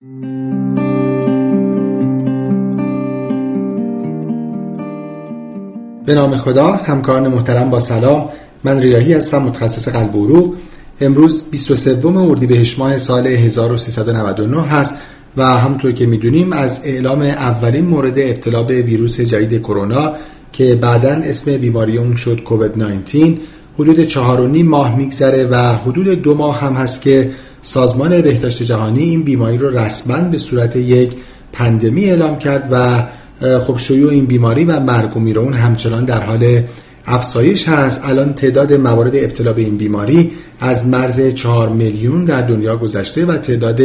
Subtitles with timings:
[0.00, 0.06] به
[6.14, 8.28] نام خدا همکاران محترم با سلام
[8.64, 10.54] من ریاهی هستم متخصص قلب و عروق.
[11.00, 14.96] امروز 23 اردیبهشت ماه سال 1399 هست
[15.36, 20.12] و همونطور که می‌دونیم از اعلام اولین مورد ابتلا به ویروس جدید کرونا
[20.52, 23.38] که بعدا اسم بیماری اون شد کووید 19
[23.78, 27.30] حدود چهار و نیم ماه میگذره و حدود دو ماه هم هست که
[27.66, 31.12] سازمان بهداشت جهانی این بیماری رو رسما به صورت یک
[31.52, 33.04] پندمی اعلام کرد و
[33.58, 36.62] خب شیوع این بیماری و مرگ و میر اون همچنان در حال
[37.06, 38.00] افزایش هست.
[38.04, 43.36] الان تعداد موارد ابتلا به این بیماری از مرز 4 میلیون در دنیا گذشته و
[43.36, 43.80] تعداد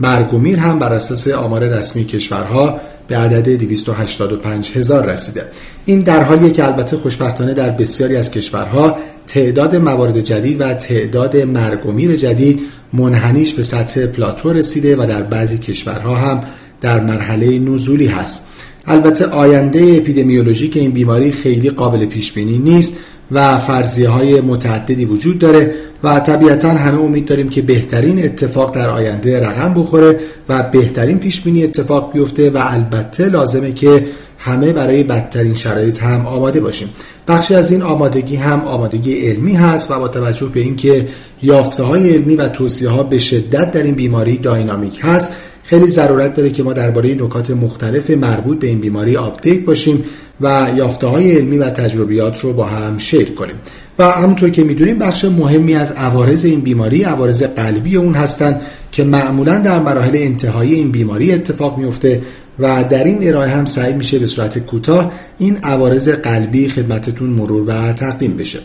[0.00, 5.44] مرگ و میر هم بر اساس آمار رسمی کشورها به عدد 285 هزار رسیده.
[5.86, 11.36] این در حالیه که البته خوشبختانه در بسیاری از کشورها تعداد موارد جدید و تعداد
[11.36, 12.60] مرگ و میر جدید
[12.92, 16.40] منحنیش به سطح پلاتو رسیده و در بعضی کشورها هم
[16.80, 18.46] در مرحله نزولی هست.
[18.86, 22.96] البته آینده اپیدمیولوژیک این بیماری خیلی قابل پیش بینی نیست.
[23.32, 28.90] و فرضیه های متعددی وجود داره و طبیعتا همه امید داریم که بهترین اتفاق در
[28.90, 34.06] آینده رقم بخوره و بهترین پیش بینی اتفاق بیفته و البته لازمه که
[34.38, 36.88] همه برای بدترین شرایط هم آماده باشیم.
[37.28, 41.08] بخشی از این آمادگی هم آمادگی علمی هست و با توجه به اینکه
[41.42, 45.32] یافته های علمی و توصیه ها به شدت در این بیماری dynamic هست
[45.64, 50.04] خیلی ضرورت داره که ما درباره نکات مختلف مربوط به این بیماری update باشیم
[50.40, 53.56] و یافته های علمی و تجربیات رو با هم share کنیم.
[53.98, 58.60] و همونطور که می‌دونیم بخش مهمی از عوارض این بیماری عوارض قلبی اون هستند
[58.92, 62.22] که معمولا در مراحل انتهایی این بیماری اتفاق میفته
[62.58, 67.62] و در این ارائه هم سعی میشه به صورت کوتاه این عوارض قلبی خدمتتون مرور
[67.66, 68.58] و تقدیم بشه.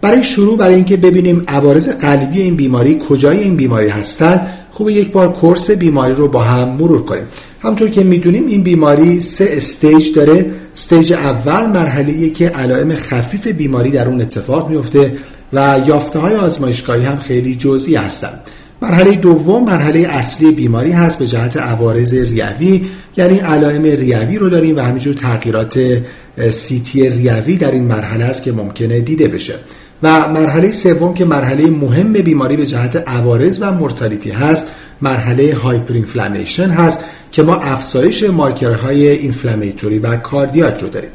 [0.00, 5.12] برای شروع برای اینکه ببینیم عوارض قلبی این بیماری کجای این بیماری هستند خوب یک
[5.12, 7.24] بار course بیماری رو با هم مرور کنیم.
[7.62, 10.46] همونطور که می‌دونیم این بیماری سه stage داره.
[10.80, 15.12] stage اول مرحله که علائم خفیف بیماری در اون اتفاق میفته
[15.52, 18.40] و یافته های آزمایشگاهی هم خیلی جزئی هستند
[18.82, 22.86] مرحله دوم مرحله اصلی بیماری هست به جهت عوارض ریوی
[23.16, 26.02] یعنی علائم ریوی رو داریم و همینجور تغییرات
[26.50, 29.54] CT ریوی در این مرحله است که ممکنه دیده بشه.
[30.02, 34.66] و مرحله سوم که مرحله مهم بیماری به جهت عوارض و mortality هست
[35.02, 41.10] مرحله hyperinflammation هست که ما افزایش marker های inflammatory و cardiac رو داریم.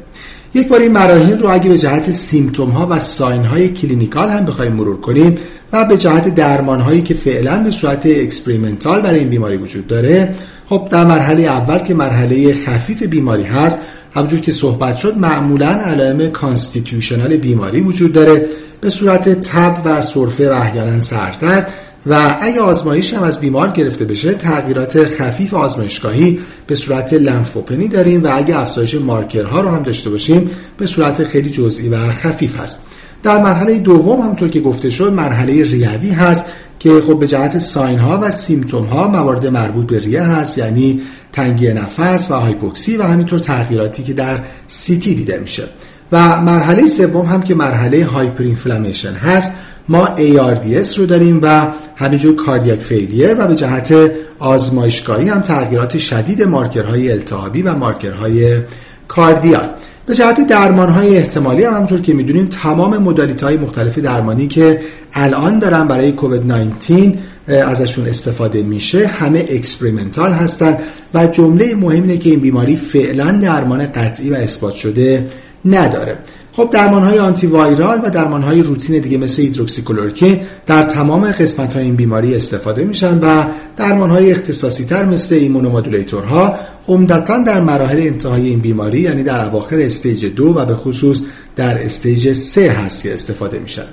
[0.54, 4.44] یک بار این مراحل رو اگه به جهت symptom ها و sign های clinical هم
[4.44, 5.34] بخوایم مرور کنیم
[5.72, 10.34] و به جهت درمان هایی که فعلا به صورت experimental برای این بیماری وجود داره
[10.68, 13.78] خب در مرحله اول که مرحله خفیف بیماری هست
[14.14, 18.46] همونجور که صحبت شد معمولا علائم constitutional بیماری وجود داره.
[18.80, 21.72] به صورت تب و سرفه و احیانا سردرد
[22.06, 28.24] و اگه آزمایش هم از بیمار گرفته بشه تغییرات خفیف آزمایشگاهی به صورت لنفوپنی داریم
[28.24, 32.82] و اگه افزایش مارکرها رو هم داشته باشیم به صورت خیلی جزئی و خفیف هست.
[33.22, 36.46] در مرحله دوم همونطور که گفته شد مرحله ریوی هست
[36.78, 41.00] که خب به جهت sign ها و symptom ها موارد مربوط به ریه هست یعنی
[41.32, 45.64] تنگی نفس و هایپوکسی و همینطور تغییراتی که در CT دیده میشه.
[46.12, 49.54] و مرحله سوم هم که مرحله hyperinflammation هست
[49.88, 53.94] ما ARDS رو داریم و همینجور cardiac failure و به جهت
[54.38, 58.60] آزمایشگاهی هم تغییرات شدید مارکرهای التهابی و مارکرهای
[59.08, 59.70] cardiac
[60.06, 64.80] به جهت درمان های احتمالی هم همونطور که می‌دونیم تمام modality های مختلف درمانی که
[65.12, 67.18] الان دارن برای کووید 19
[67.48, 70.78] ازشون استفاده میشه همه experimental هستن
[71.14, 75.26] و جمله مهم اینه که این بیماری فعلا درمان قطعی و اثبات شده
[75.66, 76.18] نداره.
[76.52, 81.84] خب درمان های antiviral و درمان های روتین دیگه مثل هیدروکسی‌کلروکین در تمام قسمت های
[81.84, 83.44] این بیماری استفاده میشن و
[83.76, 86.54] درمان های اختصاصی تر مثل immunomodulator ها
[86.88, 91.22] عمدتا در مراحل انتهای این بیماری یعنی در اواخر stage دو و به خصوص
[91.56, 93.86] در stage سه هست که استفاده میشن.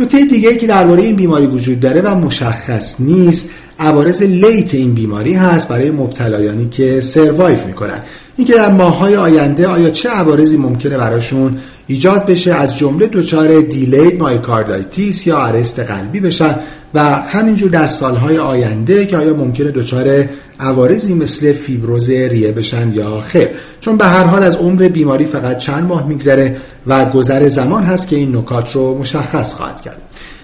[0.00, 5.34] نکته دیگه که درباره این بیماری وجود داره و مشخص نیست عوارض late این بیماری
[5.34, 8.02] هست برای مبتلایانی که survive می‌کنن.
[8.38, 14.20] اینکه در ماهای آینده آیا چه عوارضی ممکنه براشون ایجاد بشه از جمله دچار delayed
[14.20, 16.56] myocarditis یا arrest قلبی بشن
[16.94, 20.24] و همینجور در سالهای آینده که آیا ممکنه دچار
[20.60, 23.48] عوارضی مثل فیبروز ریه بشن یا خیر.
[23.80, 26.56] چون به هر حال از عمر بیماری فقط چند ماه میگذره
[26.86, 30.02] و گذر زمان هست که این نکات رو مشخص خواهد کرد.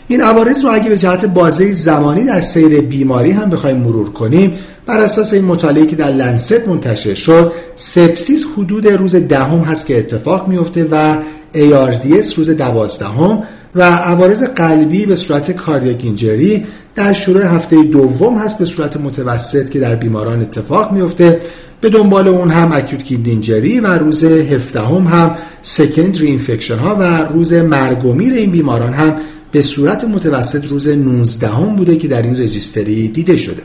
[0.08, 4.52] این عوارض رو اگه به جهت بازه زمانی در سیر بیماری هم بخوایم مرور کنیم
[4.86, 9.98] بر اساس این مطالعه که در لنست منتشر شد سپسیس حدود روز دهم هست که
[9.98, 11.16] اتفاق میفته و
[11.54, 13.42] ARDS روز دوازدهم
[13.74, 16.64] و عوارض قلبی به صورت کاردیاک
[16.94, 21.40] در شروع هفته دوم هست به صورت متوسط که در بیماران اتفاق میفته
[21.80, 26.40] به دنبال اون هم اکیوت کیدنی و روز 17 هم, هم سکندری
[26.80, 29.16] ها و روز مرگ این بیماران هم
[29.52, 33.62] به صورت متوسط روز 19 هم بوده که در این رجیستری دیده شده.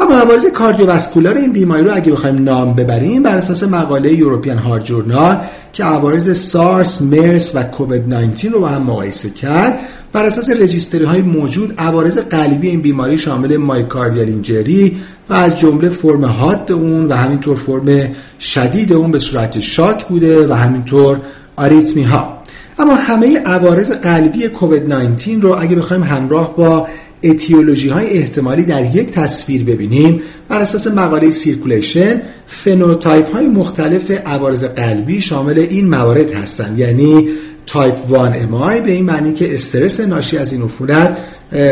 [0.00, 4.84] اما عوارض کاردیوواسکولار این بیماری رو اگه بخوایم نام ببریم بر اساس مقاله یوروپیان هارت
[4.84, 5.36] جورنال
[5.72, 9.78] که عوارض سارس، مرس و کووید 19 رو با هم مقایسه کرد
[10.12, 14.96] بر اساس registry های موجود عوارض قلبی این بیماری شامل myocardial injury
[15.28, 18.08] و از جمله فرم حاد اون و همینطور فرم
[18.40, 21.20] شدید اون به صورت shock بوده و همینطور
[21.56, 22.40] آریتمی ها
[22.78, 26.86] اما همه عوارض قلبی کووید 19 رو اگه بخوایم همراه با
[27.22, 34.64] اتیولوژی های احتمالی در یک تصویر ببینیم بر اساس مقاله Circulation فنوتایپ های مختلف عوارض
[34.64, 36.78] قلبی شامل این موارد هستند.
[36.78, 37.28] یعنی
[37.66, 41.18] تایپ 1 MI به این معنی که استرس ناشی از این عفونت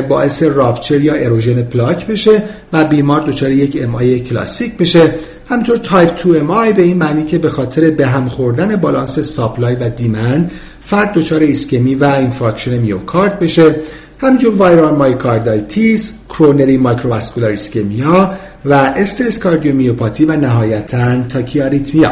[0.09, 2.43] باعث rupture یا erosion پلاک بشه
[2.73, 5.15] و بیمار دچار یک MI کلاسیک بشه.
[5.49, 9.75] همینطور تایپ 2 MI به این معنی که به خاطر به هم خوردن بالانس supply
[9.75, 13.75] و demand فرد دچار ایسکمی و infarction میوکارد بشه.
[14.21, 18.35] همینجور viral myocarditis coronary microvascular ischemia
[18.65, 22.11] و stress cardiomyopathy و نهایتا tachyarrhythmia.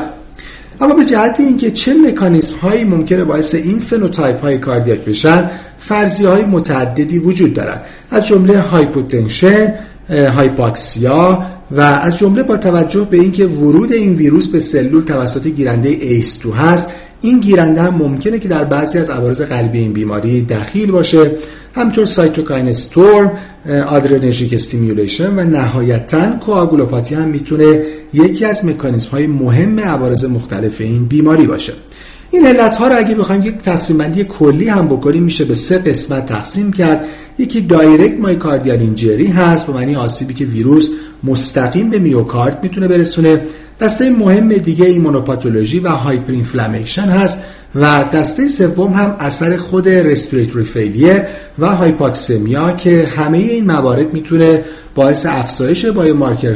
[0.80, 6.24] اما به جهت اینکه چه مکانیزم هایی ممکنه باعث این فنوتایپ های cardiac بشن فرضیه
[6.24, 7.80] های متعددی وجود دارن.
[8.10, 9.74] از جمله hypotension
[10.10, 15.88] hypoxia و از جمله با توجه به اینکه ورود این ویروس به سلول توسط گیرنده
[15.88, 20.42] ACE 2 هست این گیرنده هم ممکنه که در بعضی از عوارض قلبی این بیماری
[20.42, 21.30] دخیل باشه.
[21.76, 23.32] همینطور cytokine storm
[23.88, 27.82] adrenergic stimulation و نهایتا coagulopathy هم می‌تونه
[28.12, 31.72] یکی از مکانیزم های مهم عوارض مختلف این بیماری باشه.
[32.30, 35.78] این علت ها رو اگه بخوایم یک تقسیم بندی کلی هم بکنیم میشه به سه
[35.78, 37.04] قسمت تقسیم کرد.
[37.38, 40.90] یکی direct myocardial injury هست به معنی آسیبی که ویروس
[41.24, 43.40] مستقیم به میوکارد می‌تونه برسونه.
[43.80, 46.32] دسته مهم دیگه immunopathology و hyper
[46.98, 47.38] هست.
[47.76, 51.22] و دسته سوم هم اثر خود respiratory failure
[51.58, 54.64] و hypoxemia که همه این موارد می‌تونه
[54.94, 55.84] باعث افزایش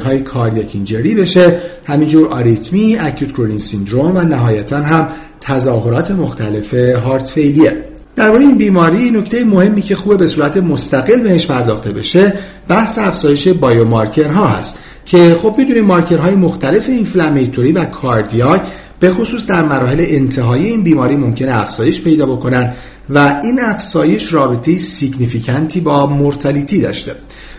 [0.05, 5.09] های cardiac injury بشه همینجور آریتمی، acute coronary syndrome و نهایتا هم
[5.41, 7.73] تظاهرات مختلف heart failure
[8.17, 12.33] درباره این بیماری نکته مهمی که خوبه به صورت مستقل بهش پرداخته بشه
[12.69, 18.61] بحث افزایش biomarker ها هست که خب می‌دونیم مارکرهای مختلف inflammatory و cardiac
[19.01, 22.73] به خصوص در مراحل انتهایی این بیماری ممکنه افزایش پیدا بکنن
[23.11, 27.15] و این افزایش رابطه significant ی با mortality داشته.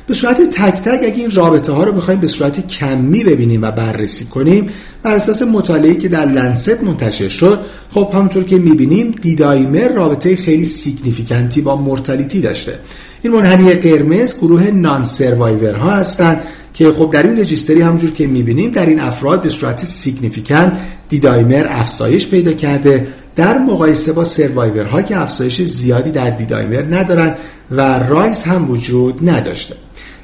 [0.08, 3.72] به صورت تک تک اگه این رابطه ها رو بخوایم به صورت کمی ببینیم و
[3.72, 4.70] بررسی کنیم
[5.04, 7.60] بر اساس مطالعه‌ای که در Lancet منتشر شد
[7.90, 12.80] خب همونطور که می‌بینیم D-dimer رابطه خیلی significant ی با mortality داشته.
[13.22, 16.42] این منحنی قرمز گروه non-survivor ها هستند
[16.74, 20.78] که خب در این registry همونجور که می‌بینیم در این افراد به صورت significant
[21.10, 23.08] D-dimer افزایش پیدا کرده.
[23.36, 27.36] در مقایسه با survivor ها که افزایش زیادی در D-dimer ندارن
[27.72, 29.76] و rise هم وجود نداشته.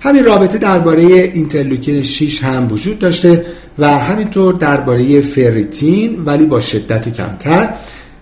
[0.01, 3.45] همین رابطه درباره interleukin 6 هم وجود داشته
[3.79, 7.69] و همینطور درباره ferritin ولی با شدت کمتر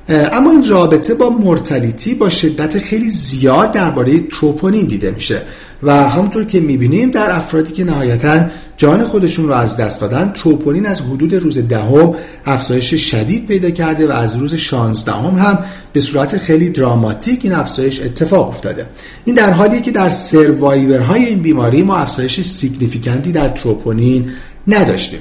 [0.09, 5.41] اما این رابطه با mortality با شدت خیلی زیاد درباره تروپونین دیده میشه
[5.83, 8.45] و همونطور که می‌بینیم در افرادی که نهایتا
[8.77, 12.13] جان خودشون رو از دست دادن تروپونین از حدود روز دهم
[12.45, 15.59] افزایش شدید پیدا کرده و از روز 16 هم, هم
[15.93, 18.85] به صورت خیلی دراماتیک این افزایش اتفاق افتاده.
[19.25, 24.29] این در حالیه که در سروایورهای این بیماری ما افزایش سیگنیفیکنتی در تروپونین
[24.67, 25.19] نداشتیم.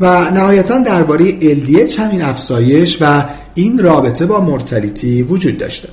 [0.00, 3.24] و نهایتا درباره LDH همین افزایش و
[3.54, 5.88] این رابطه با مورتالیتی وجود داشته.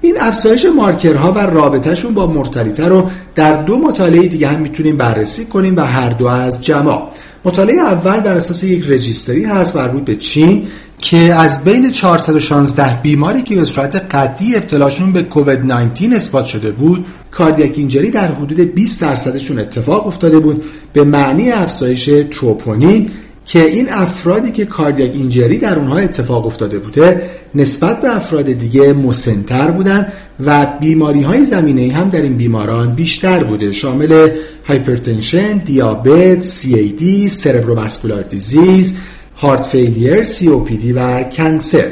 [0.00, 5.44] این افزایش مارکرها و رابطهشون با مرتلیته رو در دو مطالعه دیگه هم می‌تونیم بررسی
[5.44, 7.02] کنیم و هر دو از جمع.
[7.44, 10.66] مطالعه اول بر اساس یک رجیستری هست مربوط به چین
[10.98, 16.70] که از بین 416 بیماری که به صورت قطعی ابتلاشون به کووید 19 اثبات شده
[16.70, 23.10] بود cardiac injury در حدود 20 درصدشون اتفاق افتاده بود به معنی افزایش تروپونین
[23.46, 27.22] که این افرادی که cardiac injury در اونها اتفاق افتاده بوده
[27.54, 30.12] نسبت به افراد دیگه مسنتر بودن
[30.46, 34.28] و بیماری های زمینه هم در این بیماران بیشتر بوده شامل
[34.64, 38.96] hypertension، دیابت، CAD، cerebrovascular disease،
[39.36, 41.86] heart failure، COPD و cancer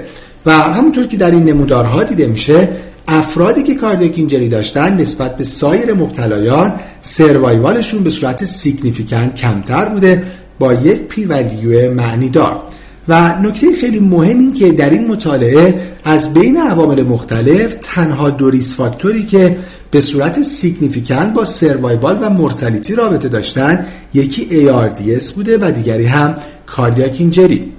[0.47, 2.69] و همونطور که در این نمودارها دیده میشه
[3.13, 9.85] افرادی که cardiac injury داشتن نسبت به سایر مبتلایان survival شون به صورت significant کمتر
[9.85, 10.23] بوده
[10.59, 12.63] با یک P value معنی دار.
[13.09, 15.75] و نکته خیلی مهم این که در این مطالعه
[16.05, 19.57] از بین عوامل مختلف تنها دو risk factor ی که
[19.91, 26.35] به صورت significant با survival و mortality رابطه داشتن یکی ARDS بوده و دیگری هم
[26.67, 27.73] کاردیاک اینجری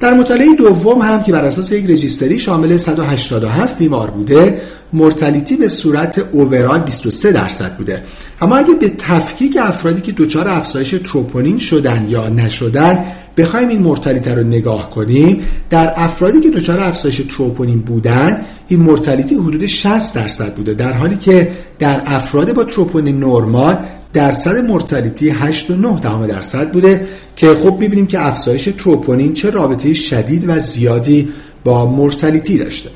[0.00, 4.60] در مطالعه دوم هم که بر اساس یک رجیستری شامل 187 بیمار بوده
[4.92, 8.02] مورتالیتی به صورت اوورال 23 درصد بوده.
[8.40, 13.04] اما اگه به تفکیک افرادی که دچار افزایش تروپونین شدن یا نشدن
[13.36, 19.34] بخوایم این مورتالیته رو نگاه کنیم در افرادی که دچار افزایش تروپونین بودن این مورتالیتی
[19.34, 23.78] حدود 60 درصد بوده در حالی که در افراد با تروپونین نرمال
[24.12, 30.58] درصد mortality 8.9 درصد بوده که خب می‌بینیم که افزایش تروپونین چه رابطه شدید و
[30.58, 31.28] زیادی
[31.64, 32.90] با mortality داشته.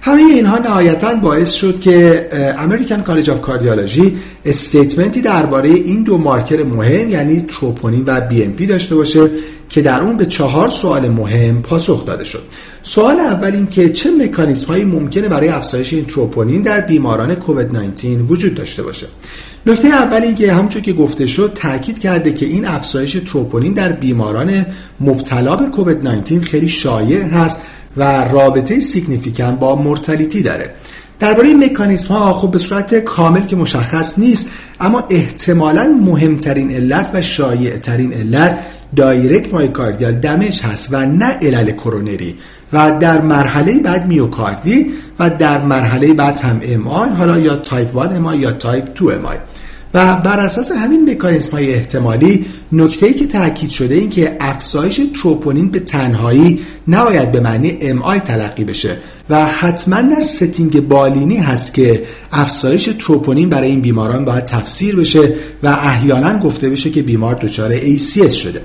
[0.00, 2.28] همه اینها نهایتا باعث شد که
[2.58, 8.66] American College of Cardiology statement ی درباره این دو مارکر مهم یعنی تروپونین و BNP
[8.66, 9.30] داشته باشه
[9.68, 12.42] که در اون به چهار سوال مهم پاسخ داده شد.
[12.82, 17.72] سوال اول این که چه مکانیزم هایی ممکنه برای افزایش این تروپونین در بیماران کووید
[17.72, 19.06] 19 وجود داشته باشه؟
[19.66, 23.92] نکته اول این که همونطور که گفته شد تاکید کرده که این افزایش تروپونین در
[23.92, 24.66] بیماران
[25.00, 27.60] مبتلا به کووید 19 خیلی شایع هست.
[27.96, 30.74] و رابطه significant با mortality داره.
[31.18, 37.22] درباره مکانیزم ها خب به صورت کامل که مشخص نیست اما احتمالا مهمترین علت و
[37.22, 38.58] شایع ترین علت
[38.96, 42.36] direct myocardial damage هست و نه علل کرونری
[42.72, 44.86] و در مرحله بعد میوکاردی
[45.18, 49.10] و در مرحله بعد هم MI حالا یا تایپ 1 ام آی یا تایپ 2
[49.10, 49.36] MI
[49.94, 55.00] و بر اساس همین مکانیزم های احتمالی نکته ای که تاکید شده این که افزایش
[55.22, 58.96] تروپونین به تنهایی نباید به معنی MI تلقی بشه
[59.30, 62.02] و حتما در setting بالینی هست که
[62.32, 67.76] افزایش تروپونین برای این بیماران باید تفسیر بشه و احیانا گفته بشه که بیمار دچار
[67.76, 68.62] ACS شده.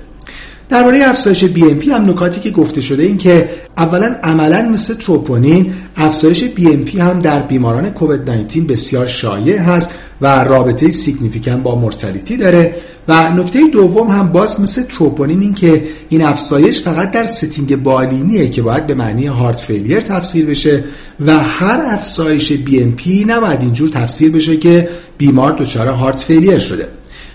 [0.70, 6.44] درباره افزایش BNP هم نکاتی که گفته شده این که اولا عملا مثل تروپونین افزایش
[6.44, 12.76] BNP هم در بیماران کووید 19 بسیار شایع هست و رابطه significant با mortality داره.
[13.08, 18.50] و نکته دوم هم باز مثل تروپونین این که این افزایش فقط در setting بالینیه
[18.50, 20.84] که باید به معنی heart failure تفسیر بشه
[21.26, 26.88] و هر افزایش BNP نباید اینجور تفسیر بشه که بیمار دچار heart failure شده.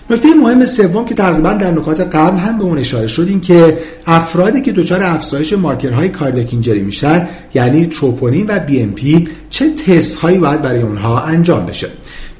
[0.09, 3.77] نکته مهم سوم که تقریبا در نکات قبل هم به اون اشاره شد این که
[4.05, 10.15] افرادی که دچار افزایش marker های cardiac injury میشن یعنی تروپونین و BNP چه تست
[10.15, 11.87] هایی باید برای اونها انجام بشه؟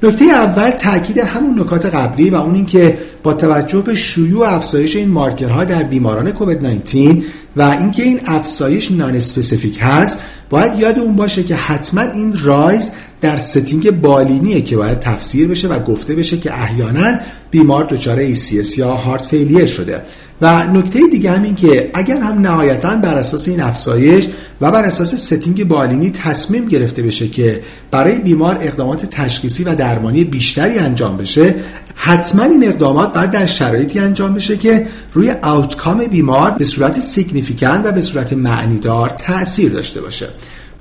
[0.02, 5.08] نکته اول تاکید همون نکات قبلی و اون اینکه با توجه به شیوع افزایش این
[5.08, 7.22] مارکرها در بیماران کووید 19
[7.56, 13.90] و اینکه این افزایش nonspecific هست باید یادمون باشه که حتما این rise در setting
[13.90, 17.18] بالینیه که باید تفسیر بشه و گفته بشه که احیانا
[17.50, 20.02] بیمار دچار ACS یا heart failure شده.
[20.42, 24.28] و نکته دیگه هم این که اگر هم نهایتا بر اساس این افزایش
[24.60, 30.24] و بر اساس setting بالینی تصمیم گرفته بشه که برای بیمار اقدامات تشخیصی و درمانی
[30.24, 31.54] بیشتری انجام بشه
[31.94, 37.86] حتما این اقدامات باید در شرایطی انجام بشه که روی outcome بیمار به صورت significant
[37.86, 40.28] و به صورت معنیدار تاثیر داشته باشه.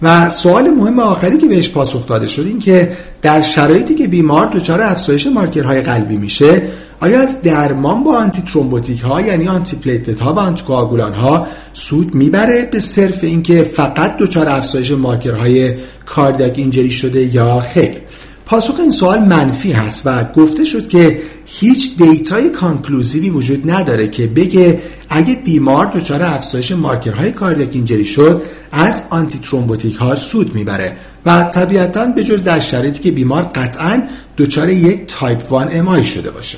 [0.02, 4.48] و سوال مهم آخری که بهش پاسخ داده شد این که در شرایطی که بیمار
[4.48, 6.62] دچار افزایش مارکرهای قلبی میشه
[7.02, 10.64] آیا از درمان با antithrombotic ها یعنی antiplatelet ها و آنتی
[11.00, 15.74] ها سود می‌بره به صرف اینکه فقط دچار افزایش marker
[16.06, 17.98] های cardiac injury شده یا خیر؟
[18.46, 23.72] پاسخ این سوال منفی هست و گفته شد که هیچ data ی conclusive ی وجود
[23.72, 28.42] نداره که بگه اگه بیمار دچار افزایش marker های cardiac injury شد
[28.72, 30.98] از antithrombotic ها سود می‌بره.
[31.26, 34.04] و طبیعتا به جز در شرایطی که بیمار قطعا
[34.38, 36.58] دچار یک تایپ 1 MI شده باشه.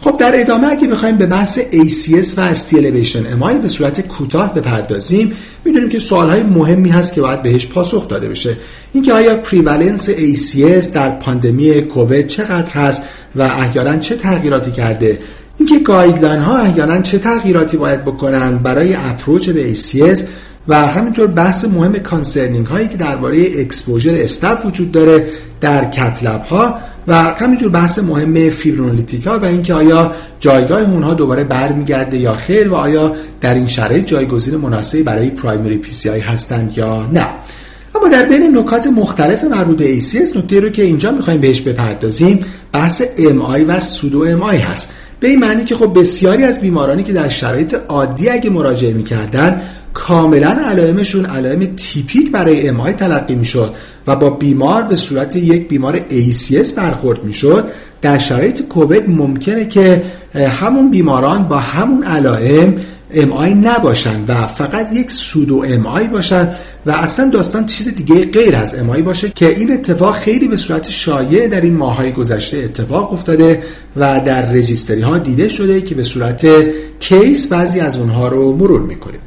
[0.00, 4.54] خب در ادامه اگه بخوایم به بحث ACS و ST elevation MI به صورت کوتاه
[4.54, 5.32] بپردازیم
[5.64, 8.56] می‌دونیم که سوالهای مهمی هست که باید بهش پاسخ داده بشه.
[8.92, 13.02] اینکه آیا prevalence ACS در پاندمی کووید چقدر هست
[13.36, 15.18] و احیانا چه تغییراتی کرده؟
[15.58, 20.20] اینکه guideline ها احیانا چه تغییراتی باید بکنن برای approach به ACS
[20.68, 25.26] و همینطور بحث مهم concerning هایی که درباره exposure staff وجود داره
[25.60, 26.78] در cath lab ها
[27.08, 32.68] و همینجور بحث مهم fibrinolytic ا و اینکه آیا جایگاه اونها دوباره برمیگرده یا خیر
[32.68, 37.26] و آیا در این شرایط جایگزین مناسبی برای primary PCI هستند یا نه.
[37.94, 42.44] اما در بین نکات مختلف مربوط به ACS نکته رو که اینجا می‌خوایم بهش بپردازیم
[42.72, 44.92] بحث MI و pseudo MI هست.
[45.20, 49.60] به این معنی که خب بسیاری از بیمارانی که در شرایط عادی اگه مراجعه می‌کردن
[49.94, 53.74] کاملا علائمشون علائم تیپیک برای MI تلقی می‌شد
[54.06, 57.64] و با بیمار به صورت یک بیمار ACS برخورد می‌شد.
[58.02, 60.02] در شرایط کووید ممکنه که
[60.34, 62.74] همون بیماران با همون علائم
[63.14, 66.48] MI نباشن و فقط یک pseudo MI باشن
[66.86, 70.90] و اصلا داستان چیز دیگه غیر از MI باشه که این اتفاق خیلی به صورت
[70.90, 73.62] شایع در این ماهای گذشته اتفاق افتاده
[73.96, 76.46] و در registry ها دیده شده که به صورت
[77.00, 79.20] case بعضی از اونها رو مرور می‌کنیم.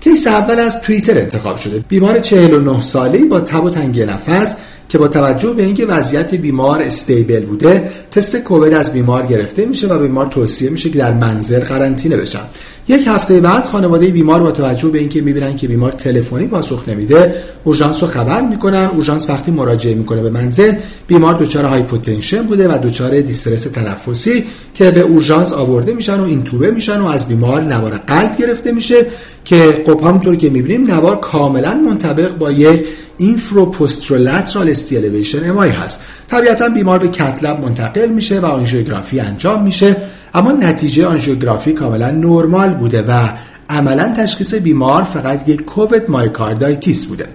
[0.00, 1.78] case اول از توییتر انتخاب شده.
[1.78, 4.56] بیمار 49 ساله‌ای با تب و تنگی نفس
[4.88, 9.86] که با توجه به اینکه وضعیت بیمار stable بوده تست کووید از بیمار گرفته میشه
[9.86, 12.40] و بیمار توصیه میشه که در منزل قرنطینه بشن.
[12.88, 17.34] یک هفته بعد خانواده بیمار با توجه به اینکه می‌بینن که بیمار تلفنی پاسخ نمیده
[17.64, 18.84] اورژانس رو خبر می‌کنن.
[18.84, 20.74] اورژانس وقتی مراجعه می‌کنه به منزل
[21.06, 26.70] بیمار دچار hypotension بوده و دچار distress تنفسی که به اورژانس آورده میشن و intubé
[26.70, 29.06] میشن و از بیمار نوار قلب گرفته میشه
[29.44, 32.86] که خب همونطور که می‌بینیم نوار کاملا منطبق با یک
[33.18, 36.02] inferoposterolateral ST elevation MI هست.
[36.28, 39.96] طبیعتا بیمار به cath lab منتقل میشه و آنژیوگرافی انجام میشه
[40.34, 43.28] اما نتیجه آنژیوگرافی کاملا نرمال بوده و
[43.68, 47.28] عملا تشخیص بیمار فقط یک COVID myocarditis بوده.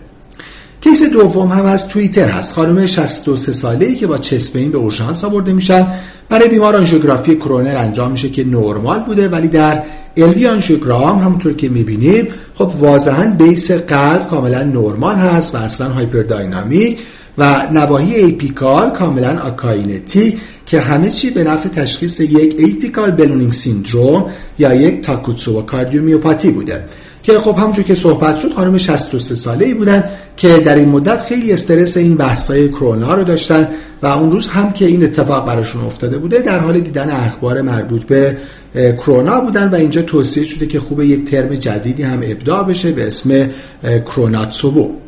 [0.81, 2.53] case دوم هم از توییتر هست.
[2.53, 5.87] خانم 63 ساله ای که با chest pain به اورژانس آورده میشن.
[6.29, 9.83] برای بیمار آنژیوگرافی کرونر انجام میشه که نرمال بوده ولی در
[10.17, 16.99] LV angiogram همونطور که می‌بینیم خب واضحا base قلب کاملا نرمال هست و اصلا hyperdynamic
[17.37, 24.25] و نواحی apical کاملا akinetic که همه چی به نفع تشخیص یک apical ballooning syndrome
[24.59, 26.85] یا یک Takotsubo cardiomyopathy بوده.
[27.23, 30.03] که خب همونجور که صحبت شد خانم 63 ساله ای بودن
[30.37, 33.67] که در این مدت خیلی استرس این بحثای کرونا رو داشتن
[34.01, 38.03] و اون روز هم که این اتفاق براشون افتاده بوده در حال دیدن اخبار مربوط
[38.03, 38.37] به
[38.73, 43.07] کرونا بودن و اینجا توصیه شده که خوب یک ترم جدیدی هم ابداع بشه به
[43.07, 43.49] اسم
[43.83, 45.02] کروناتسوبو.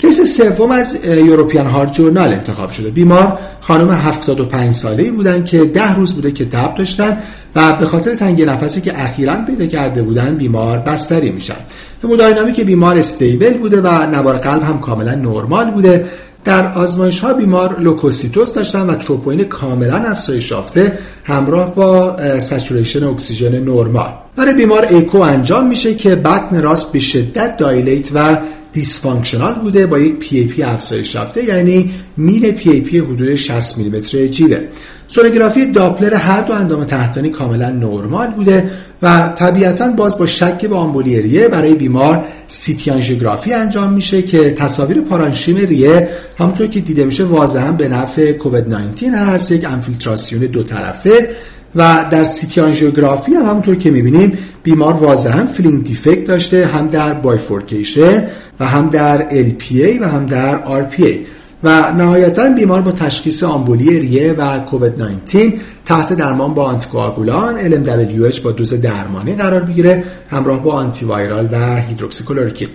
[0.00, 2.90] case سوم از European Heart Journal انتخاب شده.
[2.90, 7.18] بیمار خانم 75 ساله ای بودن که ده روز بوده که تب داشتن
[7.54, 11.56] و به خاطر تنگ نفسی که اخیرا پیدا کرده بودن بیمار بستری میشن.
[12.04, 16.04] همودینامیکی بیمار stable بوده و نوار قلب هم کاملا نرمال بوده
[16.44, 23.64] در آزمایش ها بیمار لوکوسیتوز داشتن و تروپونین کاملا افزایش یافته همراه با saturation اکسیژن
[23.64, 24.10] نرمال.
[24.36, 28.36] برای بیمار ایکو انجام میشه که بطن راست به شدت dilate و
[28.72, 34.60] dysfunctional بوده با یک PAP افزایش یافته یعنی mean PAP حدود 60 میلیمتر جیوه
[35.08, 38.70] سونوگرافی داپلر هر دو اندام تحتانی کاملا نرمال بوده
[39.02, 44.50] و طبیعتا باز با شک به آمبولی ریه برای بیمار سیتی آنژیوگرافی انجام میشه که
[44.50, 50.42] تصاویر پارانشیم ریه همونطور که دیده میشه واضحا به نفع کووید 19 هست یک انفیلتراسیون
[50.42, 51.30] دو طرفه.
[51.74, 57.12] و در سیتی آنژیوگرافی هم همونطور که می‌بینیم بیمار واضحا filling defect داشته هم در
[57.12, 58.24] bifurcation
[58.60, 61.16] و هم در LPA و هم در RPA
[61.64, 65.52] و نهایتا بیمار با تشخیص آمبولی ریه و کووید 19
[65.86, 71.76] تحت درمان با آنتیکواگولان LMWH با دوز درمانی قرار بگیره همراه با آنتی وایرال و
[71.76, 72.68] هیدروکسی کلروکین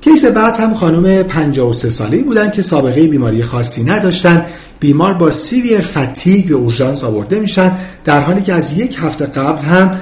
[0.00, 4.46] case بعد هم خانم 53 ساله بودن که سابقه بیماری خاصی نداشتن.
[4.80, 7.72] بیمار با severe fatigue به اورژانس آورده میشن
[8.04, 9.98] در حالی که از یک هفته قبل هم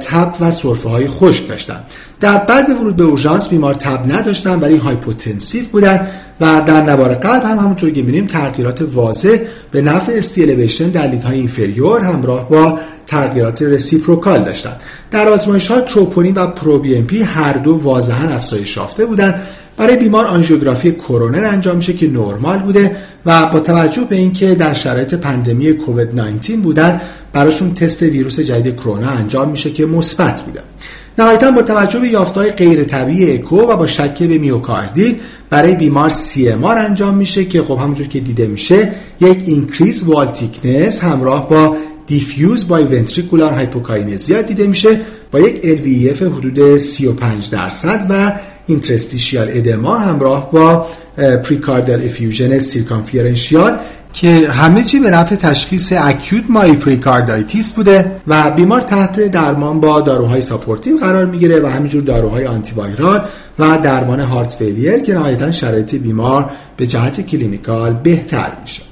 [0.00, 1.80] تب و سرفه های خشک داشتن.
[2.20, 6.06] در بدو ورود به اورژانس بیمار تب نداشتن ولی hypotensive بودن
[6.40, 9.38] و در نوار قلب هم همونطور که بینیم تغییرات واضح
[9.70, 14.76] به نفع ST elevation در lead های inferior همراه با تغییرات reciprocal داشتن.
[15.10, 19.42] در آزمایش ها تروپونین و proBNP هر دو واضحا افزایش یافته بودند
[19.76, 24.72] برای بیمار آنژیوگرافی کرونر انجام میشه که نرمال بوده و با توجه به اینکه در
[24.74, 27.00] شرایط پندمی کووید 19 بودن
[27.32, 30.60] براشون تست ویروس جدید کرونا انجام میشه که مثبت بوده.
[31.18, 35.16] نهایتا با توجه به یافته های غیر طبیعی اکو و با شک به میوکاردیت
[35.50, 41.04] برای بیمار CMR انجام میشه که خب همونجور که دیده میشه یک increase wall thickness
[41.04, 41.76] همراه با
[42.06, 48.32] diffuse biventricular hypokinesia دیده میشه با یک LVEF حدود 35 درصد و
[48.66, 53.78] interstitial edema همراه با pericardial effusion circumferential
[54.12, 60.42] که همه چی به نفع تشخیص acute myopericarditis بوده و بیمار تحت درمان با داروهای
[60.42, 63.24] supportive قرار می‌گیره و همینجور داروهای آنتی وایرال
[63.58, 68.82] و درمان heart failure که نهایتا شرایط بیمار به جهت clinical بهتر میشه.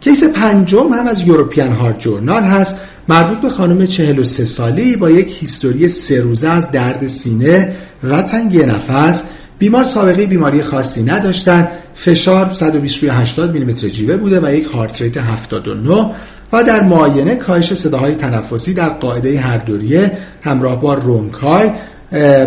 [0.00, 2.78] case پنجم هم از European Heart Journal هست.
[3.08, 8.22] مربوط به خانم 43 ساله ای با یک history سه روزه از درد سینه و
[8.22, 9.22] تنگی نفس
[9.58, 15.02] بیمار سابقه بیماری خاصی نداشتن فشار 120 روی 80 میلیمتر جیوه بوده و یک heart
[15.02, 16.10] rate 79
[16.52, 21.70] و در معاینه کاهش صداهای تنفسی در قاعده هر دو ریه همراه با rhonchi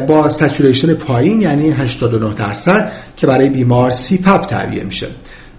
[0.07, 5.07] با saturation پایین یعنی 89 درصد که برای بیمار CPAP تعبیه میشه.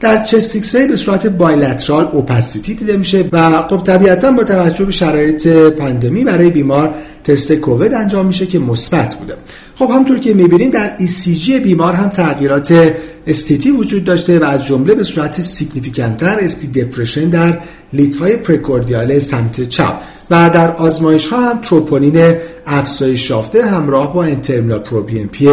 [0.02, 5.48] در chest به صورت bilateral opacity دیده میشه و خب طبیعتا با توجه به شرایط
[5.48, 9.34] پاندمی برای بیمار تست کووید انجام میشه که مثبت بوده.
[9.74, 12.94] خب همطور که می‌بینیم در ECG بیمار هم تغییرات
[13.26, 17.58] ST-T وجود داشته و از جمله به صورت significant تر ST depression در
[17.92, 19.94] lead های precordial سمت چپ
[20.30, 22.34] و در آزمایش ها هم تروپونین
[22.66, 25.48] افزایش یافته همراه با N-terminal proBNP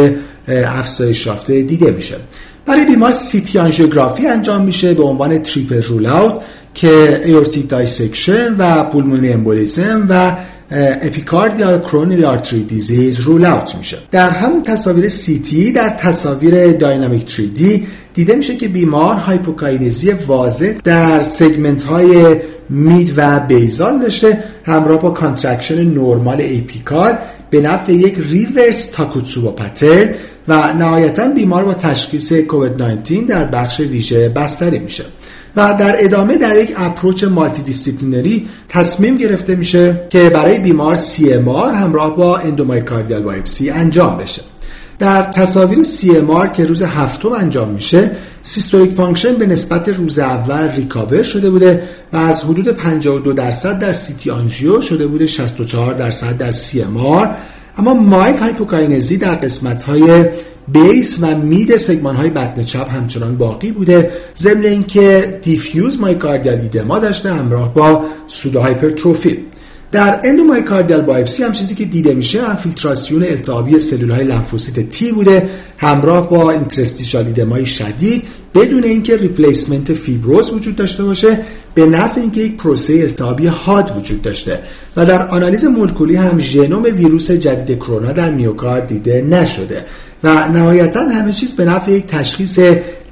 [0.47, 2.15] افزایش یافته دیده میشه.
[2.69, 6.33] برای بیمار سیتی آنژیوگرافی انجام میشه به عنوان triple rule out
[6.73, 10.37] که aortic dissection و pulmonary embolism و
[11.01, 13.97] epicardial coronary artery disease rule out میشه.
[14.11, 17.61] در همون تصاویر سیتی در تصاویر dynamic 3D
[18.13, 22.35] دیده میشه که بیمار hypokinesia واضح در segment های
[22.69, 27.17] mid و basal داشته همراه با contraction نرمال apical
[27.49, 30.13] به نفع یک reverse takotsubo pattern
[30.47, 35.05] و نهایتا بیمار با تشخیص کووید 19 در بخش ویژه بستری میشه
[35.55, 42.15] و در ادامه در یک approach multidisciplinary تصمیم گرفته میشه که برای بیمار CMR همراه
[42.15, 44.41] با endomyocardial biopsy انجام بشه.
[44.99, 48.11] در تصاویر CMR که روز هفتم انجام میشه
[48.43, 51.83] systolic function به نسبت روز اول recover شده بوده
[52.13, 57.27] و از حدود 52 درصد در سیتی آنژیو شده بوده 64 درصد در CMR
[57.77, 60.25] اما mild hypokinesia در قسمت های
[60.67, 64.11] base و mid segment های بطن چپ همچنان باقی بوده.
[64.35, 69.45] ضمن اینکه diffuse myocardial edema داشته همراه با pseudohypertrophy.
[69.91, 75.49] در endomyocardial biopsy هم چیزی که دیده میشه انفیلتراسیون التهابی سلول های لنفوسیت تی بوده
[75.77, 78.23] همراه با interstitial edema ی شدید
[78.55, 81.39] بدون اینکه replacement فیبروز وجود داشته باشه
[81.73, 84.59] به نفع اینکه یک پروسه التهابی حاد وجود داشته.
[84.95, 89.85] و در آنالیز مولکولی هم ژنوم ویروس جدید کرونا در میوکارد دیده نشده.
[90.23, 92.59] و نهایتا همه چیز به نفع یک تشخیص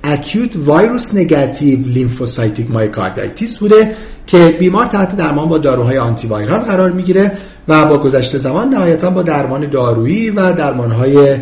[0.04, 3.96] acute virus negative lymphocytic myocarditis بوده.
[4.28, 7.32] که بیمار تحت درمان با داروهای آنتی وایرال قرار می‌گیره
[7.68, 11.38] و با گذشت زمان نهایتا با درمان دارویی و درمانهای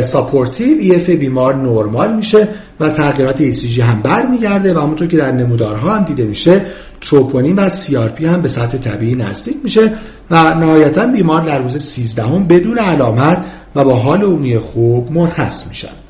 [0.00, 2.48] supportive EF بیمار نرمال میشه
[2.80, 6.62] و تغییرات ECG هم برمیگرده و همونطور که در نمودارها هم دیده میشه
[7.00, 9.92] تروپونین و CRP هم به سطح طبیعی نزدیک میشه
[10.30, 13.44] و نهایتا بیمار در روز 13 هم بدون علامت
[13.74, 16.03] و با حال عمومی خوب مرخص میشن.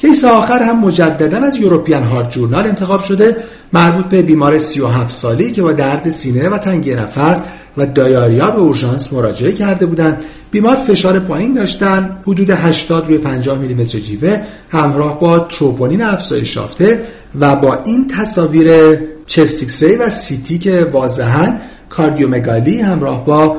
[0.00, 3.36] case آخر هم مجددا از European Heart Journal انتخاب شده
[3.72, 7.42] مربوط به بیمار 37 ساله‌ای که با درد سینه و تنگی نفس
[7.76, 10.24] و diarrhea به اورژانس مراجعه کرده بودند.
[10.50, 17.02] بیمار فشار پایین داشتن حدود 80 روی 50 میلیمتر جیوه همراه با تروپونین افزایش یافته
[17.40, 21.56] و با این تصاویر chest X-ray و CT که واضحا
[21.90, 23.56] کاردیومگالی همراه با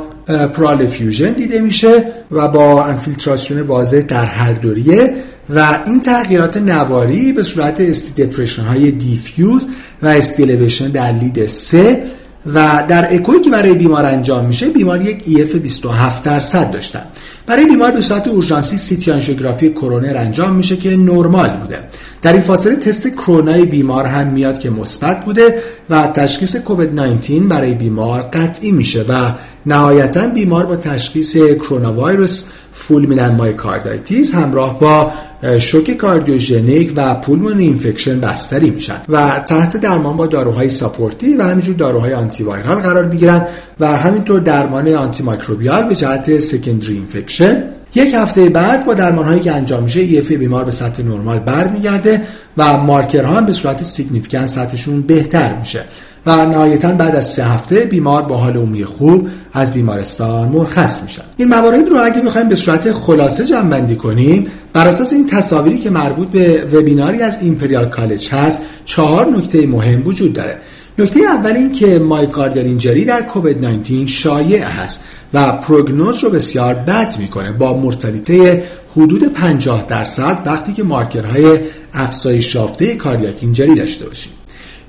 [0.47, 5.13] pleural effusion دیده میشه و با انفیلتراسیون واضح در هر دو ریه
[5.49, 9.67] و این تغییرات نواری به صورت ST depression های diffuse
[10.01, 12.03] و ST elevation در lead 3
[12.45, 17.03] و در اکوی که برای بیمار انجام میشه بیمار یک EF 27 درصد داشتن.
[17.45, 21.79] برای بیمار به صورت اورژانسی CT آنژیوگرافی کرونر انجام میشه که نرمال بوده.
[22.21, 25.55] در این فاصله تست کرونای بیمار هم میاد که مثبت بوده
[25.89, 29.31] و تشخیص کووید 19 برای بیمار قطعی میشه و
[29.65, 32.43] نهایتا بیمار با تشخیص coronavirus
[32.73, 35.11] fulminant myocarditis همراه با
[35.59, 41.75] شوک کاردیوژنیک و pulmonary infection بستری میشن و تحت درمان با داروهای supportive و همینجور
[41.75, 43.47] داروهای antiviral قرار می‌گیرن
[43.79, 47.63] و همینطور درمان antimicrobial به جهت secondary infection
[47.95, 52.21] یک هفته بعد با درمان هایی که انجام میشه EF بیمار به سطح نرمال برمیگرده
[52.57, 55.83] و مارکرها هم به صورت significant سطحشون بهتر میشه.
[56.25, 61.21] و نهایتا بعد از سه هفته بیمار با حال عمومی خوب از بیمارستان مرخص میشن.
[61.37, 65.89] این موارد رو اگه می‌خوایم به صورت خلاصه جمع کنیم بر اساس این تصاویری که
[65.89, 70.57] مربوط به وبیناری از Imperial College هست چهار نکته مهم وجود داره.
[70.99, 75.03] نکته اول این که myocardial injury در کووید 19 شایع هست
[75.33, 77.51] و پروگنوز رو بسیار بد می‌کنه.
[77.51, 78.63] با مورتالیته
[78.97, 81.59] حدود 50 درصد وقتی که مارکرهای
[81.93, 84.33] افزایش یافته cardiac injury داشته باشیم.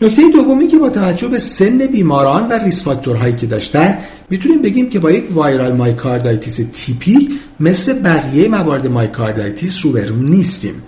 [0.02, 3.98] نکته دومی که با توجه به سن بیماران و risk factor هایی که داشتن
[4.30, 10.82] می‌تونیم بگیم که با یک viral myocarditis تیپیک مثل بقیه موارد مایکاردایتیس روبرو نیستیم.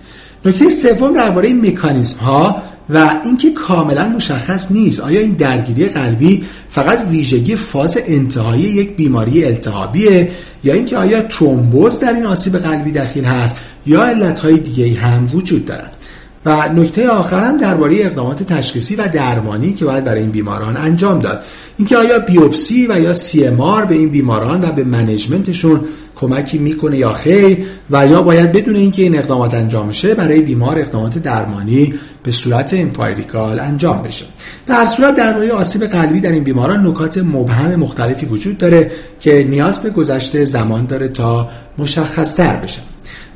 [0.45, 5.01] نکته سوم درباره مکانیزم ها و اینکه کاملا مشخص نیست.
[5.01, 10.31] آیا این درگیری قلبی فقط ویژگی فاز انتهایی یک بیماری التهابیه
[10.63, 15.65] یا اینکه آیا ترومبوز در این آسیب قلبی دخیل هست یا علتهای دیگه هم وجود
[15.65, 15.94] دارد؟
[16.45, 21.19] و نکته آخر هم درباره اقدامات تشخیصی و درمانی که باید برای این بیماران انجام
[21.19, 21.43] داد.
[21.77, 25.81] اینکه آیا بیوپسی و یا سی به این بیماران و به management شون
[26.15, 30.79] کمکی می‌کنه یا خیر و یا باید بدون اینکه این اقدامات انجام شه برای بیمار
[30.79, 34.25] اقدامات درمانی به صورت empirical انجام بشه.
[34.67, 39.79] در صورت درباره آسیب قلبی در این بیماران نکات مبهم مختلفی وجود داره که نیاز
[39.79, 42.81] به گذشت زمان داره تا مشخصتر بشه.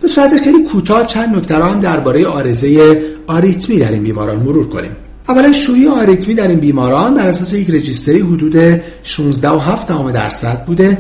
[0.01, 4.91] به صورت خیلی کوتاه چند نکته هم درباره آرزه آریتمی در این بیماران مرور کنیم.
[5.29, 10.97] اولا شیوع آریتمی در این بیماران بر اساس یک registry حدود 16.7 درصد بوده.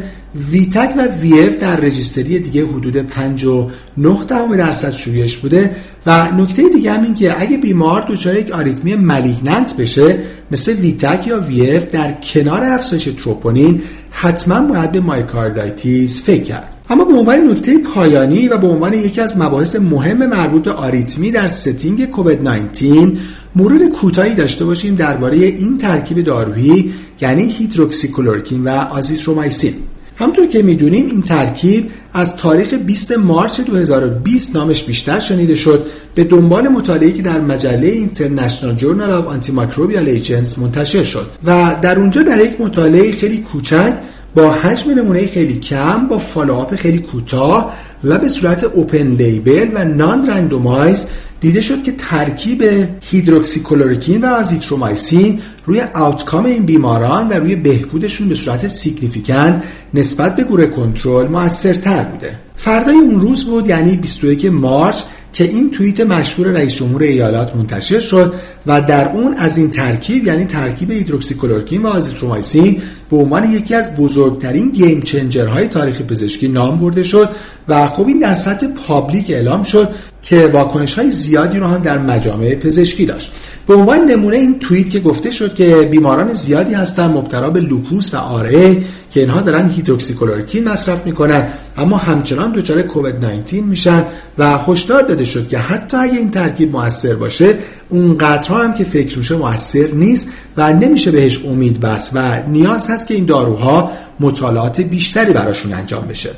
[0.51, 5.75] V-tach و VF در registry دیگه حدود 59 درصد شیوعش بوده.
[6.05, 10.17] و نکته دیگه هم این که اگه بیمار دچار یک آریتمی malignant بشه
[10.51, 13.81] مثل V-tach یا VF در کنار افزایش تروپونین
[14.11, 16.78] حتما باید به myocarditis فکر کرد.
[16.91, 21.31] اما به عنوان نکته پایانی و به عنوان یکی از مباحث مهم مربوط به آریتمی
[21.31, 23.11] در setting کووید 19
[23.55, 29.73] مرور کوتاهی داشته باشیم درباره این ترکیب دارویی یعنی هیدروکسی کلروکین و آزیترومایسین.
[30.15, 35.85] همونطور که می‌دونیم این ترکیب از تاریخ 20 March 2020 نامش بیشتر شنیده شد.
[36.15, 40.19] به دنبال مطالعه‌ای که در مجله International Journal of Antimicrobial
[40.61, 41.27] منتشر شد.
[41.45, 43.93] و در اونجا در یک مطالعه خیلی کوچک
[44.35, 49.85] با حجم نمونه خیلی کم با follow-up خیلی کوتاه و به صورت open label و
[49.85, 51.07] non-randomize
[51.41, 52.63] دیده شد که ترکیب
[53.01, 60.35] هیدروکسی کلروکین و آزیترومایسین روی outcome این بیماران و روی بهبودشون به صورت significant نسبت
[60.35, 62.35] به گروه کنترل موثرتر بوده.
[62.57, 64.97] فردای اون روز بود یعنی 21 March
[65.39, 68.33] که این توییت مشهور رئیس جمهور ایالات منتشر شد
[68.67, 73.75] و در اون از این ترکیب یعنی ترکیب هیدروکسی کلروکین و آزیترومایسین به عنوان یکی
[73.75, 77.29] از بزرگترین game changer های تاریخ پزشکی نام برده شد
[77.67, 79.89] و خب این در سطح public اعلام شد
[80.23, 83.31] که واکنش های زیادی رو هم در مجامع پزشکی داشت.
[83.67, 88.13] به عنوان نمونه این توییت که گفته شد که بیماران زیادی هستن مبتلا به لوپوس
[88.13, 88.77] و RA
[89.11, 94.03] که اینها دارن هیدروکسی کلروکین مصرف می‌کنن اما همچنان دچار کووید 19 میشن
[94.37, 97.55] و هشدار داده شد که حتی اگه این ترکیب موثر باشه
[97.89, 102.89] اون قدرها هم که فکر میشه موثر نیست و نمیشه بهش امید بست و نیاز
[102.89, 106.29] هست که این داروها مطالعات بیشتری براشون انجام بشه.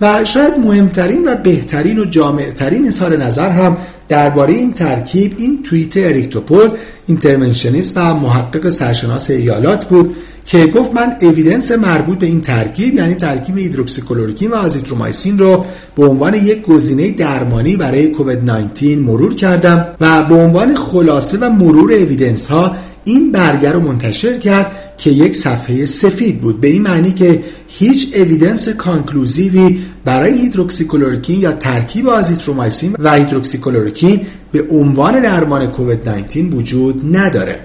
[0.00, 3.76] و شاید مهمترین و بهترین و جامعترین اظهار نظر هم
[4.08, 6.70] درباره این ترکیب این توییت Eric Topol
[7.06, 13.14] interventionist و محقق سرشناس ایالات بود که گفت من evidence مربوط به این ترکیب یعنی
[13.14, 15.64] ترکیب هیدروکسی کلروکین و آزیترومایسین رو
[15.96, 21.50] به عنوان یک گزینه درمانی برای کووید 19 مرور کردم و به عنوان خلاصه و
[21.50, 26.60] مرور evidence ها این برگه رو منتشر کرد که یک صفحه سفید بود.
[26.60, 34.20] به این معنی که هیچ evidence conclusive ی برای هیدروکسیکلورکین یا ترکیب آزیترومایسین و هیدروکسیکلورکین
[34.52, 37.60] به عنوان درمان کووید 19 وجود نداره.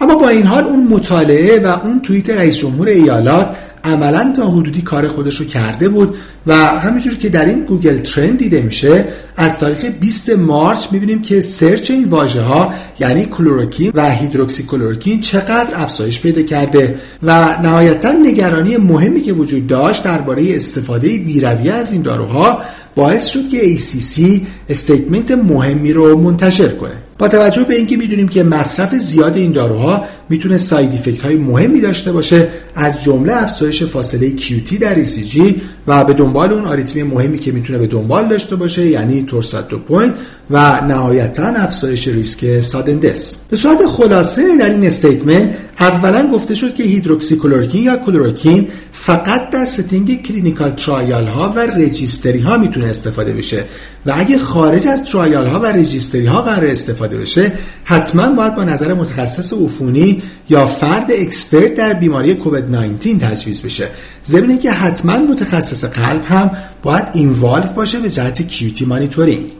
[0.00, 4.82] اما با این حال اون مطالعه و اون توییت رئیس جمهور ایالات عملا تا حدودی
[4.82, 6.16] کار خودش رو کرده بود
[6.46, 9.04] و همینجور که در این Google Trend دیده میشه
[9.36, 15.20] از تاریخ 20 March می‌بینیم که search این واژه ها یعنی کلوروکین و هیدروکسی کلوروکین
[15.20, 21.92] چقدر افزایش پیدا کرده و نهایتا نگرانی مهمی که وجود داشت درباره استفاده بیرویه از
[21.92, 22.62] این داروها
[22.94, 26.94] باعث شد که ACC statement مهمی رو منتشر کنه.
[27.18, 31.80] با توجه به اینکه می‌دونیم که مصرف زیاد این داروها می‌تونه side effect های مهمی
[31.80, 35.54] داشته باشه از جمله افزایش فاصله QT در ECG
[35.86, 39.78] و به دنبال اون آریتمی مهمی که می‌تونه به دنبال داشته باشه یعنی torsade de
[39.78, 40.14] pointes
[40.50, 46.74] و نهایتا افزایش ریسک sudden death به صورت خلاصه در این statement اولا گفته شد
[46.74, 53.32] که هیدروکسیکلورکین یا کلوروکین فقط در setting clinical trial ها و registry ها می‌تونه استفاده
[53.32, 53.64] بشه
[54.06, 57.52] و اگه خارج از trial ها و registry ها قرار استفاده بشه
[57.84, 63.88] حتما باید با نظر متخصص عفونی یا فرد expert در بیماری کووید 19 تجویز بشه.
[64.26, 66.50] ضمن که حتما متخصص قلب هم
[66.82, 69.50] باید involve باشه به جهت QT monitoring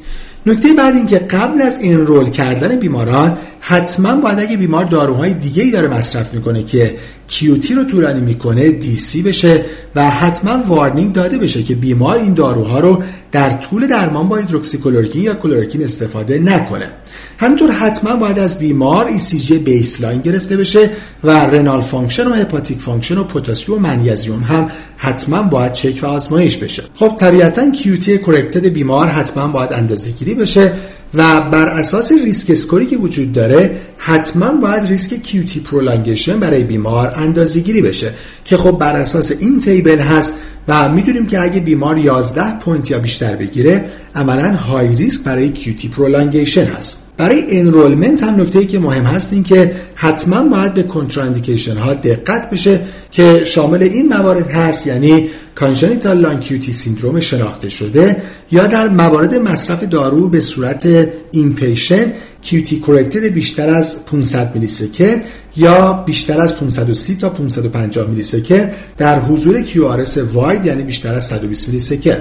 [0.47, 5.63] نکته بعد این که قبل از enroll کردن بیماران حتما باید اگه بیمار داروهای دیگه
[5.63, 6.95] ای داره مصرف می‌کنه که
[7.29, 12.81] QT رو طولانی می‌کنه DC بشه و حتما warning داده بشه که بیمار این داروها
[12.81, 16.91] رو در طول درمان با هیدروکسیکلورکین یا کلورکین استفاده نکنه.
[17.39, 20.91] همینطور حتما باید از بیمار ECG baseline گرفته بشه
[21.25, 26.07] و renal function و hepatic function و پتاسیم و منیزیم هم حتما باید چک و
[26.07, 26.83] آزمایش بشه.
[26.95, 30.73] خب طبیعتا QT corrected بیمار حتما باید اندازه گیری بشه
[31.15, 36.65] و بر اساس risk score ی که وجود داره حتما باید ریسک QT prolongation برای
[36.65, 38.13] بیمار اندازه گیری بشه.
[38.45, 40.35] که خب بر اساس این table هست
[40.69, 45.89] و می‌دونیم که اگه بیمار 11 point یا بیشتر بگیره عملا high risk برای QT
[45.89, 47.07] prolongation هست.
[47.17, 51.95] برای enrollment هم نکته ای که مهم هست این که حتما باید به contraindication ها
[51.95, 58.17] دقت بشه که شامل این موارد هست یعنی congenital long QT syndrome شناخته شده
[58.51, 62.13] یا در موارد مصرف دارو به صورت inpatient
[62.43, 65.23] QT corrected بیشتر از 500 millisecond
[65.57, 71.69] یا بیشتر از 530 تا 550 millisecond در حضور QRS wide یعنی بیشتر از 120
[71.69, 72.17] millisecond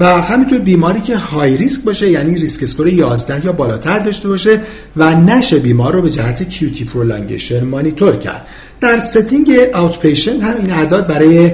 [0.00, 4.60] و همینطور بیماری که high risk باشه یعنی risk score 11 یا بالاتر داشته باشه
[4.96, 8.46] و نشه بیمار رو به جهت QT prolongation monitor کرد.
[8.80, 11.52] در setting out هم این اعداد برای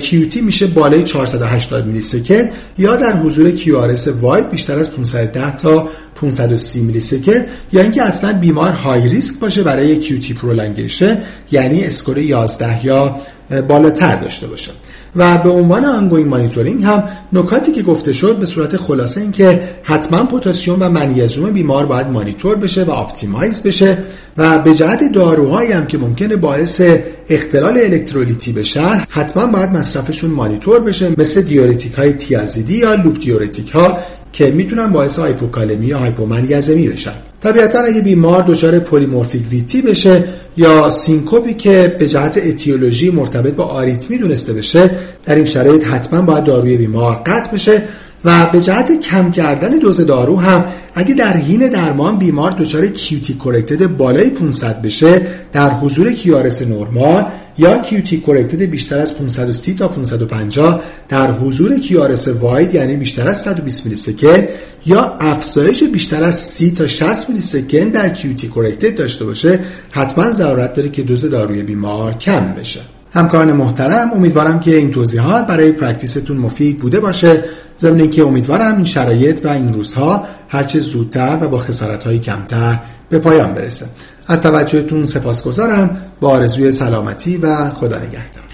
[0.00, 6.82] QT میشه بالای 480 millisecond یا در حضور QRS wide بیشتر از 510 تا 530
[6.82, 13.20] millisecond یا اینکه اصلا بیمار high risk باشه برای QT prolongation یعنی score 11 یا
[13.68, 14.70] بالاتر داشته باشه.
[15.16, 19.60] و به عنوان ongoing monitoring هم نکاتی که گفته شد به صورت خلاصه این که
[19.82, 23.98] حتما پتاسیم و منیزیم بیمار باید مانیتور بشه و optimize بشه
[24.36, 26.82] و به جهت داروهایی هم که ممکنه باعث
[27.28, 33.70] اختلال الکترولیتی بشن حتما باید مصرفشون مانیتور بشه مثل diuretic های تیازیدی یا loop diuretic
[33.70, 33.98] ها
[34.32, 37.12] که می‌تونن باعث هایپوکالمی یا هایپومنیزمی بشن.
[37.42, 40.24] طبیعتا اگه بیمار دچار polymorphic VT بشه
[40.56, 44.90] یا سینکوپی که به جهت اتیولوژی مرتبط با آریتمی دونسته بشه
[45.24, 47.82] در این شرایط حتما باید داروی بیمار قطع بشه.
[48.24, 53.34] و به جهت کم کردن دوز دارو هم اگه در حین درمان بیمار دچار QT
[53.34, 57.24] corrected بالای 500 بشه در حضور QRS نرمال
[57.58, 63.40] یا QT corrected بیشتر از 530 تا 550 در حضور QRS wide یعنی بیشتر از
[63.40, 64.44] 120 millisecond
[64.86, 69.58] یا افزایش بیشتر از 30 تا 60 millisecond در QT corrected داشته باشه
[69.90, 72.80] حتما ضرورت داره که دوز داروی بیمار کم بشه.
[73.12, 77.44] همکاران محترم امیدوارم که این توضیحات برای practice تون مفید بوده باشه.
[77.80, 83.18] ضمن که امیدوارم این شرایط و این روزها هرچه زودتر و با خسارت کمتر به
[83.18, 83.86] پایان برسه.
[84.26, 85.96] از توجهتون سپاسگزارم.
[86.20, 88.49] با آرزوی سلامتی و خدا نگهدار.